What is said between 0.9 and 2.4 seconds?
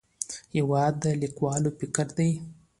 د لیکوال فکر دی.